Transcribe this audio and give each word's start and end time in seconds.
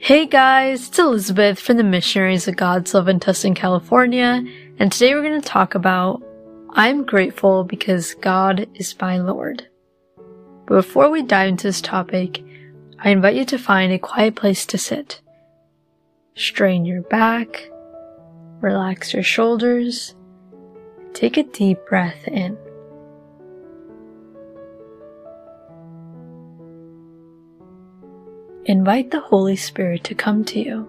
Hey 0.00 0.26
guys, 0.26 0.88
it's 0.88 0.98
Elizabeth 0.98 1.58
from 1.58 1.76
the 1.76 1.82
Missionaries 1.82 2.46
of 2.46 2.54
God's 2.54 2.94
Love 2.94 3.08
in 3.08 3.18
Tustin, 3.18 3.56
California, 3.56 4.44
and 4.78 4.92
today 4.92 5.12
we're 5.12 5.22
going 5.24 5.40
to 5.40 5.46
talk 5.46 5.74
about 5.74 6.22
I'm 6.70 7.04
grateful 7.04 7.64
because 7.64 8.14
God 8.14 8.68
is 8.74 8.94
my 9.00 9.18
Lord. 9.18 9.66
But 10.66 10.76
before 10.76 11.10
we 11.10 11.22
dive 11.22 11.48
into 11.48 11.66
this 11.66 11.80
topic, 11.80 12.42
I 13.00 13.10
invite 13.10 13.34
you 13.34 13.44
to 13.46 13.58
find 13.58 13.92
a 13.92 13.98
quiet 13.98 14.36
place 14.36 14.64
to 14.66 14.78
sit. 14.78 15.20
Strain 16.36 16.84
your 16.84 17.02
back, 17.02 17.68
relax 18.60 19.12
your 19.12 19.24
shoulders, 19.24 20.14
take 21.12 21.36
a 21.36 21.42
deep 21.42 21.78
breath 21.88 22.28
in. 22.28 22.56
Invite 28.68 29.10
the 29.10 29.20
Holy 29.20 29.56
Spirit 29.56 30.04
to 30.04 30.14
come 30.14 30.44
to 30.44 30.60
you. 30.60 30.86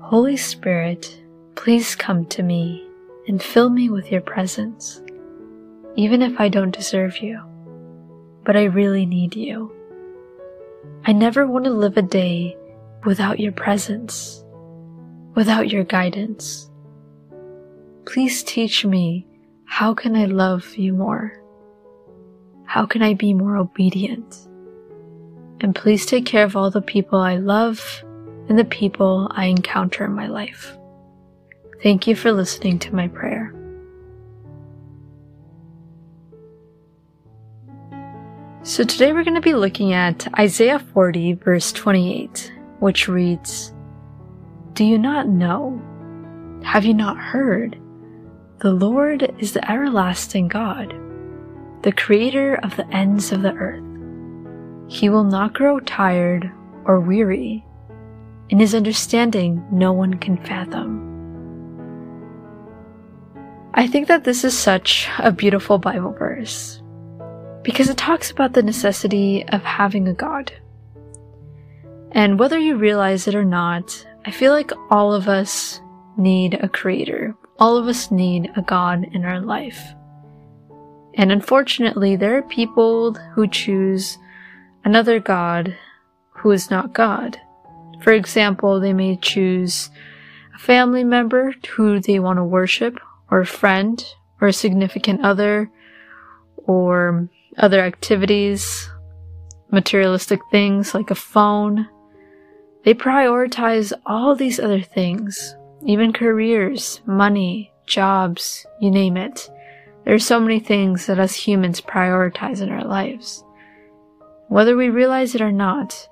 Holy 0.00 0.36
Spirit, 0.36 1.20
please 1.54 1.94
come 1.94 2.26
to 2.26 2.42
me 2.42 2.84
and 3.28 3.40
fill 3.40 3.70
me 3.70 3.88
with 3.88 4.10
your 4.10 4.22
presence, 4.22 5.00
even 5.94 6.20
if 6.20 6.40
I 6.40 6.48
don't 6.48 6.74
deserve 6.74 7.18
you. 7.18 7.40
But 8.44 8.56
I 8.56 8.64
really 8.64 9.06
need 9.06 9.36
you. 9.36 9.70
I 11.04 11.12
never 11.12 11.46
want 11.46 11.64
to 11.66 11.70
live 11.70 11.96
a 11.96 12.02
day 12.02 12.56
without 13.04 13.38
your 13.38 13.52
presence, 13.52 14.44
without 15.36 15.70
your 15.70 15.84
guidance. 15.84 16.68
Please 18.04 18.42
teach 18.42 18.84
me 18.84 19.28
how 19.64 19.94
can 19.94 20.16
I 20.16 20.24
love 20.24 20.74
you 20.74 20.92
more? 20.92 21.40
How 22.64 22.84
can 22.84 23.00
I 23.00 23.14
be 23.14 23.32
more 23.32 23.56
obedient? 23.56 24.48
And 25.60 25.74
please 25.74 26.06
take 26.06 26.26
care 26.26 26.44
of 26.44 26.56
all 26.56 26.70
the 26.70 26.80
people 26.80 27.18
I 27.18 27.36
love 27.36 28.02
and 28.48 28.58
the 28.58 28.64
people 28.64 29.28
I 29.32 29.46
encounter 29.46 30.04
in 30.04 30.12
my 30.12 30.26
life. 30.26 30.76
Thank 31.82 32.06
you 32.06 32.14
for 32.14 32.32
listening 32.32 32.78
to 32.80 32.94
my 32.94 33.08
prayer. 33.08 33.52
So 38.62 38.82
today 38.82 39.12
we're 39.12 39.24
going 39.24 39.36
to 39.36 39.40
be 39.40 39.54
looking 39.54 39.92
at 39.92 40.26
Isaiah 40.38 40.80
40 40.80 41.34
verse 41.34 41.72
28, 41.72 42.52
which 42.80 43.06
reads, 43.06 43.72
Do 44.72 44.84
you 44.84 44.98
not 44.98 45.28
know? 45.28 45.80
Have 46.64 46.84
you 46.84 46.94
not 46.94 47.16
heard? 47.16 47.78
The 48.58 48.72
Lord 48.72 49.32
is 49.38 49.52
the 49.52 49.70
everlasting 49.70 50.48
God, 50.48 50.92
the 51.82 51.92
creator 51.92 52.56
of 52.64 52.74
the 52.74 52.88
ends 52.88 53.30
of 53.30 53.42
the 53.42 53.52
earth. 53.52 53.84
He 54.88 55.08
will 55.08 55.24
not 55.24 55.54
grow 55.54 55.80
tired 55.80 56.50
or 56.84 57.00
weary. 57.00 57.64
In 58.48 58.60
his 58.60 58.74
understanding, 58.74 59.64
no 59.70 59.92
one 59.92 60.14
can 60.14 60.36
fathom. 60.36 61.02
I 63.74 63.86
think 63.86 64.08
that 64.08 64.24
this 64.24 64.44
is 64.44 64.56
such 64.56 65.08
a 65.18 65.32
beautiful 65.32 65.78
Bible 65.78 66.12
verse 66.12 66.80
because 67.62 67.90
it 67.90 67.96
talks 67.96 68.30
about 68.30 68.52
the 68.52 68.62
necessity 68.62 69.44
of 69.48 69.62
having 69.62 70.06
a 70.06 70.14
God. 70.14 70.52
And 72.12 72.38
whether 72.38 72.58
you 72.58 72.76
realize 72.76 73.26
it 73.26 73.34
or 73.34 73.44
not, 73.44 74.06
I 74.24 74.30
feel 74.30 74.52
like 74.52 74.72
all 74.88 75.12
of 75.12 75.28
us 75.28 75.80
need 76.16 76.54
a 76.54 76.68
creator. 76.68 77.36
All 77.58 77.76
of 77.76 77.88
us 77.88 78.10
need 78.10 78.50
a 78.56 78.62
God 78.62 79.04
in 79.12 79.24
our 79.24 79.40
life. 79.40 79.82
And 81.14 81.32
unfortunately, 81.32 82.16
there 82.16 82.38
are 82.38 82.42
people 82.42 83.14
who 83.34 83.48
choose 83.48 84.16
another 84.86 85.18
god 85.18 85.76
who 86.30 86.52
is 86.52 86.70
not 86.70 86.92
God. 86.92 87.36
For 88.02 88.12
example, 88.12 88.78
they 88.78 88.92
may 88.92 89.16
choose 89.16 89.90
a 90.54 90.58
family 90.60 91.02
member 91.02 91.52
who 91.70 91.98
they 91.98 92.20
want 92.20 92.36
to 92.36 92.44
worship, 92.44 93.00
or 93.28 93.40
a 93.40 93.46
friend, 93.46 94.04
or 94.40 94.46
a 94.46 94.52
significant 94.52 95.24
other, 95.24 95.68
or 96.56 97.28
other 97.58 97.80
activities, 97.80 98.88
materialistic 99.72 100.38
things 100.52 100.94
like 100.94 101.10
a 101.10 101.16
phone. 101.16 101.88
They 102.84 102.94
prioritize 102.94 103.92
all 104.06 104.36
these 104.36 104.60
other 104.60 104.82
things, 104.82 105.56
even 105.84 106.12
careers, 106.12 107.00
money, 107.06 107.72
jobs, 107.86 108.64
you 108.80 108.92
name 108.92 109.16
it. 109.16 109.50
There 110.04 110.14
are 110.14 110.20
so 110.20 110.38
many 110.38 110.60
things 110.60 111.06
that 111.06 111.18
us 111.18 111.34
humans 111.34 111.80
prioritize 111.80 112.62
in 112.62 112.70
our 112.70 112.84
lives. 112.84 113.42
Whether 114.48 114.76
we 114.76 114.90
realize 114.90 115.34
it 115.34 115.40
or 115.40 115.52
not, 115.52 116.08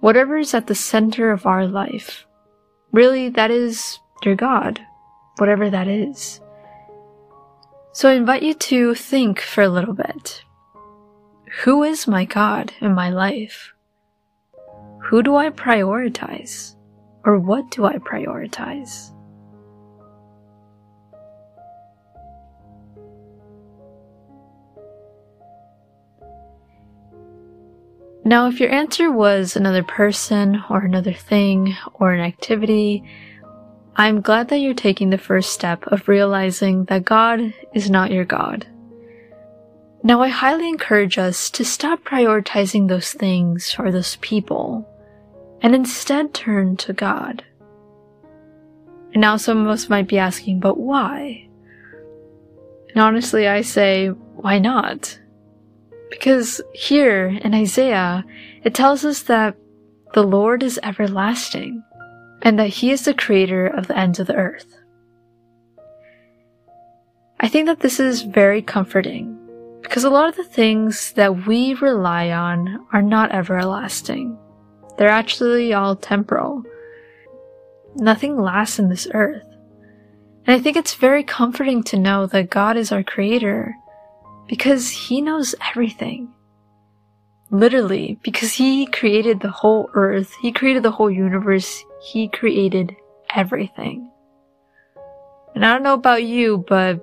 whatever 0.00 0.36
is 0.36 0.54
at 0.54 0.66
the 0.66 0.74
center 0.74 1.30
of 1.30 1.46
our 1.46 1.66
life, 1.66 2.26
really 2.92 3.28
that 3.30 3.50
is 3.50 3.98
your 4.24 4.34
God, 4.34 4.80
whatever 5.38 5.70
that 5.70 5.88
is. 5.88 6.40
So 7.92 8.08
I 8.08 8.14
invite 8.14 8.42
you 8.42 8.54
to 8.54 8.94
think 8.94 9.40
for 9.40 9.62
a 9.62 9.68
little 9.68 9.94
bit. 9.94 10.42
Who 11.64 11.82
is 11.82 12.06
my 12.06 12.24
God 12.24 12.72
in 12.80 12.94
my 12.94 13.10
life? 13.10 13.72
Who 15.04 15.22
do 15.22 15.36
I 15.36 15.50
prioritize? 15.50 16.76
Or 17.24 17.38
what 17.38 17.70
do 17.70 17.84
I 17.84 17.96
prioritize? 17.98 19.12
Now, 28.24 28.48
if 28.48 28.60
your 28.60 28.70
answer 28.70 29.10
was 29.10 29.56
another 29.56 29.82
person 29.82 30.62
or 30.68 30.82
another 30.82 31.12
thing 31.12 31.76
or 31.94 32.12
an 32.12 32.20
activity, 32.20 33.02
I'm 33.96 34.20
glad 34.20 34.48
that 34.48 34.58
you're 34.58 34.74
taking 34.74 35.10
the 35.10 35.18
first 35.18 35.52
step 35.52 35.86
of 35.86 36.08
realizing 36.08 36.84
that 36.84 37.04
God 37.04 37.54
is 37.74 37.90
not 37.90 38.10
your 38.10 38.24
God. 38.24 38.66
Now, 40.02 40.22
I 40.22 40.28
highly 40.28 40.68
encourage 40.68 41.18
us 41.18 41.50
to 41.50 41.64
stop 41.64 42.04
prioritizing 42.04 42.88
those 42.88 43.12
things 43.12 43.76
or 43.78 43.90
those 43.90 44.16
people 44.16 44.86
and 45.62 45.74
instead 45.74 46.32
turn 46.32 46.76
to 46.78 46.92
God. 46.92 47.44
And 49.12 49.20
now 49.20 49.36
some 49.36 49.62
of 49.62 49.68
us 49.68 49.88
might 49.88 50.08
be 50.08 50.18
asking, 50.18 50.60
but 50.60 50.78
why? 50.78 51.46
And 52.90 53.02
honestly, 53.02 53.46
I 53.46 53.60
say, 53.60 54.08
why 54.08 54.58
not? 54.58 55.19
Because 56.10 56.60
here 56.74 57.38
in 57.42 57.54
Isaiah, 57.54 58.24
it 58.64 58.74
tells 58.74 59.04
us 59.04 59.22
that 59.22 59.56
the 60.12 60.24
Lord 60.24 60.62
is 60.62 60.78
everlasting 60.82 61.82
and 62.42 62.58
that 62.58 62.68
He 62.68 62.90
is 62.90 63.04
the 63.04 63.14
creator 63.14 63.66
of 63.66 63.86
the 63.86 63.96
ends 63.96 64.18
of 64.18 64.26
the 64.26 64.34
earth. 64.34 64.66
I 67.38 67.48
think 67.48 67.66
that 67.66 67.80
this 67.80 68.00
is 68.00 68.22
very 68.22 68.60
comforting 68.60 69.36
because 69.82 70.04
a 70.04 70.10
lot 70.10 70.28
of 70.28 70.36
the 70.36 70.44
things 70.44 71.12
that 71.12 71.46
we 71.46 71.74
rely 71.74 72.30
on 72.30 72.86
are 72.92 73.02
not 73.02 73.32
everlasting. 73.32 74.36
They're 74.98 75.08
actually 75.08 75.72
all 75.72 75.96
temporal. 75.96 76.62
Nothing 77.96 78.36
lasts 78.36 78.78
in 78.78 78.88
this 78.88 79.08
earth. 79.14 79.46
And 80.46 80.54
I 80.54 80.62
think 80.62 80.76
it's 80.76 80.94
very 80.94 81.24
comforting 81.24 81.82
to 81.84 81.98
know 81.98 82.26
that 82.26 82.50
God 82.50 82.76
is 82.76 82.92
our 82.92 83.02
creator 83.02 83.74
because 84.50 84.90
he 84.90 85.20
knows 85.20 85.54
everything. 85.70 86.28
Literally, 87.52 88.18
because 88.24 88.52
he 88.52 88.84
created 88.84 89.38
the 89.38 89.50
whole 89.50 89.88
earth, 89.94 90.34
he 90.42 90.50
created 90.50 90.82
the 90.82 90.90
whole 90.90 91.10
universe, 91.10 91.84
he 92.02 92.26
created 92.26 92.96
everything. 93.32 94.10
And 95.54 95.64
I 95.64 95.72
don't 95.72 95.84
know 95.84 95.94
about 95.94 96.24
you, 96.24 96.64
but 96.66 97.00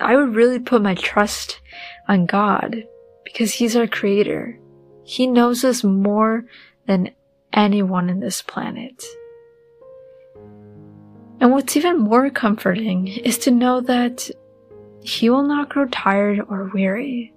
I 0.00 0.16
would 0.16 0.34
really 0.34 0.58
put 0.58 0.80
my 0.80 0.94
trust 0.94 1.60
on 2.08 2.24
God 2.24 2.82
because 3.24 3.52
he's 3.52 3.76
our 3.76 3.86
creator. 3.86 4.58
He 5.04 5.26
knows 5.26 5.64
us 5.64 5.84
more 5.84 6.46
than 6.86 7.10
anyone 7.52 8.08
in 8.08 8.20
this 8.20 8.40
planet. 8.40 9.04
And 11.40 11.52
what's 11.52 11.76
even 11.76 11.98
more 11.98 12.30
comforting 12.30 13.06
is 13.06 13.36
to 13.38 13.50
know 13.50 13.82
that 13.82 14.30
he 15.02 15.30
will 15.30 15.42
not 15.42 15.68
grow 15.68 15.86
tired 15.86 16.40
or 16.48 16.70
weary. 16.74 17.32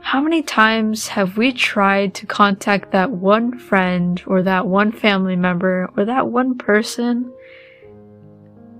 How 0.00 0.20
many 0.20 0.42
times 0.42 1.08
have 1.08 1.36
we 1.36 1.52
tried 1.52 2.14
to 2.14 2.26
contact 2.26 2.90
that 2.90 3.10
one 3.10 3.56
friend 3.58 4.20
or 4.26 4.42
that 4.42 4.66
one 4.66 4.90
family 4.90 5.36
member 5.36 5.88
or 5.96 6.04
that 6.04 6.28
one 6.28 6.58
person, 6.58 7.32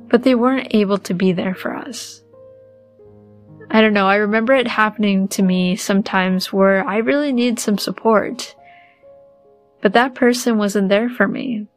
but 0.09 0.25
they 0.25 0.35
weren't 0.35 0.75
able 0.75 0.99
to 0.99 1.15
be 1.15 1.33
there 1.33 1.55
for 1.55 1.75
us? 1.75 2.23
I 3.71 3.81
don't 3.81 3.95
know, 3.95 4.09
I 4.09 4.17
remember 4.17 4.53
it 4.53 4.67
happening 4.67 5.29
to 5.29 5.43
me 5.43 5.77
sometimes 5.77 6.53
where 6.53 6.87
I 6.87 6.99
really 6.99 7.33
need 7.33 7.59
some 7.59 7.79
support, 7.79 8.55
but 9.81 9.95
that 9.95 10.15
person 10.15 10.59
wasn't 10.59 10.89
there 10.89 11.09
for 11.09 11.27
me. 11.27 11.69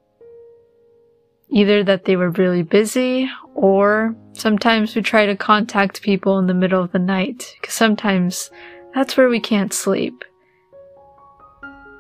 Either 1.50 1.84
that 1.84 2.04
they 2.06 2.16
were 2.16 2.32
really 2.32 2.64
busy 2.64 3.30
or 3.56 4.16
sometimes 4.34 4.96
we 4.96 5.02
try 5.02 5.26
to 5.26 5.36
contact 5.36 6.02
people 6.02 6.38
in 6.38 6.46
the 6.46 6.54
middle 6.54 6.84
of 6.84 6.92
the 6.92 7.00
night 7.00 7.56
because 7.60 7.74
sometimes 7.74 8.52
that's 8.94 9.18
where 9.18 9.30
we 9.30 9.40
can't 9.40 9.74
sleep. 9.74 10.24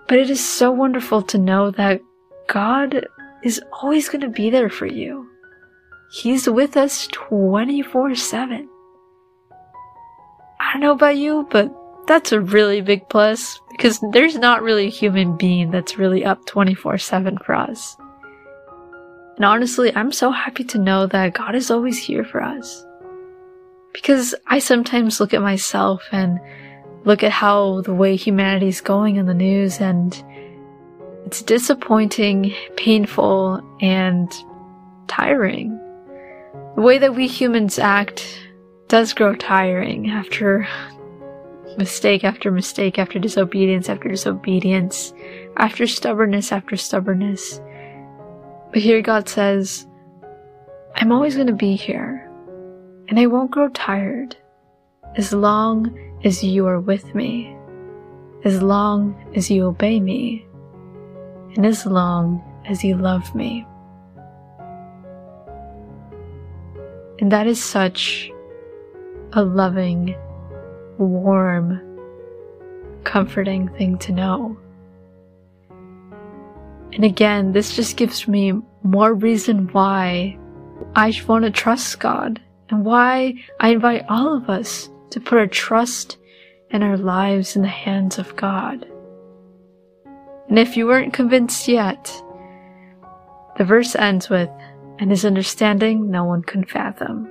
But 0.08 0.20
it 0.20 0.30
is 0.30 0.46
so 0.46 0.70
wonderful 0.70 1.22
to 1.24 1.38
know 1.38 1.72
that 1.72 2.02
God 2.48 3.08
is 3.42 3.62
always 3.72 4.10
going 4.10 4.22
to 4.22 4.30
be 4.30 4.50
there 4.50 4.70
for 4.70 4.86
you. 4.86 5.30
He's 6.12 6.48
with 6.48 6.78
us 6.78 7.08
24 7.08 8.16
7. 8.16 8.70
I 10.60 10.74
don't 10.74 10.82
know 10.82 10.92
about 10.92 11.18
you, 11.18 11.48
but 11.50 11.74
that's 12.06 12.32
a 12.32 12.42
really 12.42 12.82
big 12.82 13.08
plus 13.10 13.60
because 13.72 14.00
there's 14.12 14.36
not 14.36 14.62
really 14.62 14.88
a 14.88 14.92
human 14.92 15.38
being 15.38 15.72
that's 15.72 15.98
really 15.98 16.24
up 16.24 16.46
24 16.46 16.98
7 16.98 17.38
for 17.40 17.56
us. 17.56 17.98
And 19.36 19.46
honestly, 19.46 19.94
I'm 19.96 20.12
so 20.12 20.32
happy 20.32 20.64
to 20.66 20.78
know 20.78 21.08
that 21.08 21.34
God 21.34 21.56
is 21.56 21.70
always 21.70 21.98
here 21.98 22.24
for 22.24 22.42
us. 22.42 22.86
Because 23.94 24.36
I 24.48 24.60
sometimes 24.60 25.20
look 25.20 25.34
at 25.34 25.42
myself 25.42 26.04
and 26.12 26.40
look 27.04 27.24
at 27.24 27.32
how 27.32 27.82
the 27.82 27.94
way 27.94 28.16
humanity 28.16 28.68
is 28.68 28.82
going 28.82 29.16
in 29.18 29.26
the 29.26 29.34
news 29.34 29.80
and 29.80 30.22
it's 31.26 31.42
disappointing, 31.42 32.54
painful, 32.78 33.62
and 33.82 34.32
tiring. 35.08 35.80
The 36.76 36.82
way 36.82 36.98
that 37.00 37.16
we 37.16 37.28
humans 37.28 37.80
act 37.80 38.40
does 38.88 39.14
grow 39.14 39.34
tiring 39.36 40.10
after 40.10 40.68
mistake 41.78 42.24
after 42.24 42.52
mistake 42.52 43.00
after 43.00 43.20
disobedience 43.20 43.90
after 43.90 44.08
disobedience 44.08 45.14
after 45.58 45.88
stubbornness 45.88 46.52
after 46.52 46.78
stubbornness. 46.78 47.60
But 48.76 48.82
here 48.82 49.02
God 49.02 49.30
says, 49.30 49.88
I'm 50.96 51.14
always 51.14 51.36
going 51.36 51.48
to 51.48 51.54
be 51.54 51.78
here, 51.78 52.30
and 53.08 53.18
I 53.18 53.26
won't 53.26 53.50
grow 53.50 53.70
tired 53.70 54.36
as 55.16 55.32
long 55.32 55.98
as 56.26 56.44
you 56.44 56.68
are 56.68 56.82
with 56.82 57.16
me, 57.16 57.56
as 58.44 58.62
long 58.62 59.16
as 59.34 59.50
you 59.50 59.66
obey 59.66 60.02
me, 60.02 60.46
and 61.56 61.66
as 61.66 61.86
long 61.86 62.44
as 62.66 62.84
you 62.84 62.98
love 62.98 63.34
me. 63.34 63.66
And 67.22 67.32
that 67.32 67.48
is 67.48 67.64
such 67.64 68.30
a 69.32 69.42
loving, 69.42 70.18
warm, 70.98 71.80
comforting 73.06 73.70
thing 73.70 73.98
to 74.00 74.12
know. 74.12 74.58
And 76.96 77.04
again, 77.04 77.52
this 77.52 77.76
just 77.76 77.98
gives 77.98 78.26
me 78.26 78.54
more 78.84 79.14
reason 79.14 79.68
why 79.74 80.38
I 80.96 81.14
want 81.28 81.44
to 81.44 81.52
trust 81.52 82.00
God 82.00 82.42
and 82.70 82.86
why 82.86 83.34
I 83.60 83.70
invite 83.70 84.06
all 84.08 84.36
of 84.36 84.50
us 84.50 84.90
to 85.10 85.20
put 85.20 85.38
our 85.38 85.48
trust 85.48 86.18
and 86.72 86.86
our 86.86 86.98
lives 86.98 87.58
in 87.58 87.64
the 87.64 87.68
hands 87.68 88.18
of 88.18 88.36
God. 88.38 88.86
And 90.48 90.58
if 90.58 90.78
you 90.78 90.88
weren't 90.88 91.14
convinced 91.14 91.68
yet, 91.68 92.12
the 93.58 93.66
verse 93.66 93.96
ends 93.96 94.30
with, 94.30 94.50
and 94.98 95.12
his 95.12 95.26
understanding 95.26 96.10
no 96.10 96.24
one 96.24 96.44
can 96.44 96.64
fathom. 96.64 97.30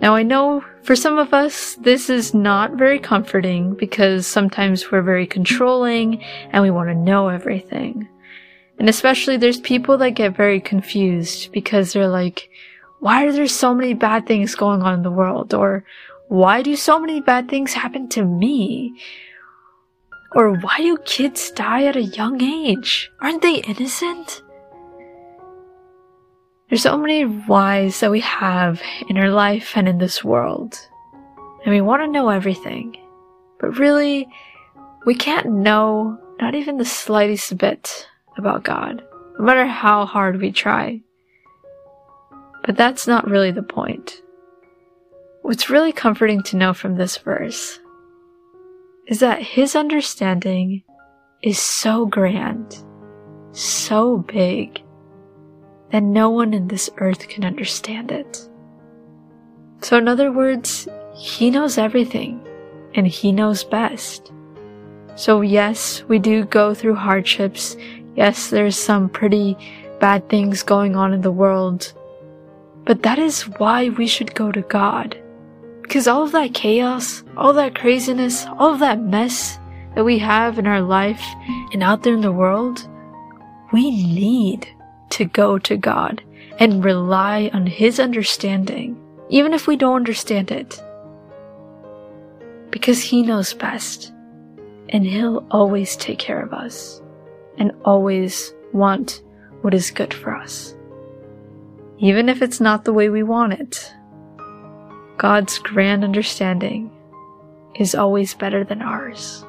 Now 0.00 0.14
I 0.14 0.22
know 0.22 0.64
for 0.82 0.96
some 0.96 1.18
of 1.18 1.34
us, 1.34 1.74
this 1.74 2.08
is 2.08 2.32
not 2.32 2.72
very 2.72 2.98
comforting 2.98 3.74
because 3.74 4.26
sometimes 4.26 4.90
we're 4.90 5.02
very 5.02 5.26
controlling 5.26 6.22
and 6.50 6.62
we 6.62 6.70
want 6.70 6.88
to 6.88 6.94
know 6.94 7.28
everything. 7.28 8.08
And 8.78 8.88
especially 8.88 9.36
there's 9.36 9.60
people 9.60 9.98
that 9.98 10.10
get 10.10 10.34
very 10.34 10.58
confused 10.58 11.52
because 11.52 11.92
they're 11.92 12.08
like, 12.08 12.48
why 13.00 13.26
are 13.26 13.32
there 13.32 13.46
so 13.46 13.74
many 13.74 13.92
bad 13.92 14.26
things 14.26 14.54
going 14.54 14.82
on 14.82 14.94
in 14.94 15.02
the 15.02 15.10
world? 15.10 15.52
Or 15.52 15.84
why 16.28 16.62
do 16.62 16.76
so 16.76 16.98
many 16.98 17.20
bad 17.20 17.50
things 17.50 17.74
happen 17.74 18.08
to 18.10 18.24
me? 18.24 18.94
Or 20.34 20.54
why 20.54 20.78
do 20.78 20.96
kids 21.04 21.50
die 21.50 21.84
at 21.84 21.96
a 21.96 22.02
young 22.02 22.42
age? 22.42 23.10
Aren't 23.20 23.42
they 23.42 23.56
innocent? 23.56 24.42
There's 26.70 26.82
so 26.82 26.96
many 26.96 27.24
whys 27.24 27.98
that 27.98 28.12
we 28.12 28.20
have 28.20 28.80
in 29.08 29.18
our 29.18 29.28
life 29.28 29.72
and 29.74 29.88
in 29.88 29.98
this 29.98 30.22
world. 30.22 30.78
And 31.64 31.74
we 31.74 31.80
want 31.80 32.02
to 32.02 32.06
know 32.06 32.28
everything. 32.28 32.96
But 33.58 33.76
really, 33.76 34.28
we 35.04 35.16
can't 35.16 35.50
know 35.50 36.16
not 36.40 36.54
even 36.54 36.76
the 36.76 36.84
slightest 36.84 37.58
bit 37.58 38.06
about 38.36 38.62
God, 38.62 39.02
no 39.36 39.44
matter 39.44 39.66
how 39.66 40.06
hard 40.06 40.40
we 40.40 40.52
try. 40.52 41.00
But 42.64 42.76
that's 42.76 43.08
not 43.08 43.28
really 43.28 43.50
the 43.50 43.64
point. 43.64 44.22
What's 45.42 45.70
really 45.70 45.92
comforting 45.92 46.40
to 46.44 46.56
know 46.56 46.72
from 46.72 46.94
this 46.94 47.18
verse 47.18 47.80
is 49.08 49.18
that 49.18 49.42
his 49.42 49.74
understanding 49.74 50.84
is 51.42 51.58
so 51.58 52.06
grand, 52.06 52.84
so 53.50 54.18
big, 54.18 54.80
that 55.92 56.02
no 56.02 56.30
one 56.30 56.54
in 56.54 56.68
this 56.68 56.90
earth 56.98 57.28
can 57.28 57.44
understand 57.44 58.12
it. 58.12 58.48
So, 59.82 59.98
in 59.98 60.08
other 60.08 60.30
words, 60.30 60.88
He 61.14 61.50
knows 61.50 61.78
everything, 61.78 62.40
and 62.94 63.06
He 63.06 63.32
knows 63.32 63.64
best. 63.64 64.32
So, 65.16 65.40
yes, 65.40 66.02
we 66.08 66.18
do 66.18 66.44
go 66.44 66.74
through 66.74 66.94
hardships. 66.94 67.76
Yes, 68.16 68.50
there's 68.50 68.76
some 68.76 69.08
pretty 69.08 69.56
bad 70.00 70.28
things 70.28 70.62
going 70.62 70.96
on 70.96 71.12
in 71.12 71.20
the 71.20 71.32
world. 71.32 71.92
But 72.84 73.02
that 73.02 73.18
is 73.18 73.42
why 73.58 73.90
we 73.90 74.06
should 74.06 74.34
go 74.34 74.50
to 74.50 74.62
God. 74.62 75.16
Because 75.82 76.06
all 76.06 76.22
of 76.22 76.32
that 76.32 76.54
chaos, 76.54 77.22
all 77.36 77.52
that 77.54 77.74
craziness, 77.74 78.46
all 78.58 78.72
of 78.72 78.80
that 78.80 79.00
mess 79.00 79.58
that 79.94 80.04
we 80.04 80.18
have 80.18 80.58
in 80.58 80.66
our 80.66 80.80
life 80.80 81.22
and 81.72 81.82
out 81.82 82.02
there 82.02 82.14
in 82.14 82.20
the 82.20 82.32
world, 82.32 82.88
we 83.72 83.90
need 83.90 84.68
to 85.10 85.24
go 85.24 85.58
to 85.58 85.76
God 85.76 86.22
and 86.58 86.84
rely 86.84 87.50
on 87.52 87.66
His 87.66 88.00
understanding, 88.00 89.00
even 89.28 89.54
if 89.54 89.66
we 89.66 89.76
don't 89.76 89.96
understand 89.96 90.50
it. 90.50 90.82
Because 92.70 93.02
He 93.02 93.22
knows 93.22 93.54
best, 93.54 94.12
and 94.88 95.04
He'll 95.04 95.46
always 95.50 95.96
take 95.96 96.18
care 96.18 96.40
of 96.40 96.52
us, 96.52 97.02
and 97.58 97.72
always 97.84 98.52
want 98.72 99.22
what 99.62 99.74
is 99.74 99.90
good 99.90 100.14
for 100.14 100.34
us. 100.34 100.74
Even 101.98 102.28
if 102.28 102.40
it's 102.42 102.60
not 102.60 102.84
the 102.84 102.92
way 102.92 103.08
we 103.08 103.22
want 103.22 103.52
it, 103.52 103.92
God's 105.18 105.58
grand 105.58 106.02
understanding 106.02 106.90
is 107.74 107.94
always 107.94 108.34
better 108.34 108.64
than 108.64 108.80
ours. 108.80 109.44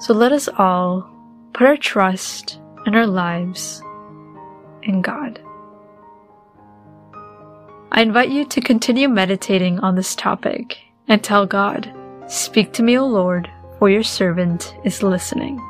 So 0.00 0.14
let 0.14 0.32
us 0.32 0.48
all 0.48 1.10
put 1.52 1.66
our 1.66 1.76
trust 1.76 2.60
in 2.86 2.94
our 2.94 3.06
lives 3.06 3.82
in 4.82 5.02
God. 5.02 5.40
I 7.92 8.02
invite 8.02 8.30
you 8.30 8.44
to 8.46 8.60
continue 8.60 9.08
meditating 9.08 9.80
on 9.80 9.96
this 9.96 10.14
topic 10.14 10.78
and 11.08 11.22
tell 11.22 11.46
God, 11.46 11.92
Speak 12.28 12.72
to 12.74 12.82
me, 12.82 12.96
O 12.96 13.06
Lord, 13.06 13.50
for 13.78 13.90
your 13.90 14.04
servant 14.04 14.76
is 14.84 15.02
listening. 15.02 15.60